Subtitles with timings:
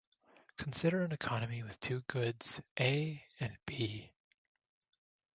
[0.57, 4.09] Consider an economy with two goods, A and B.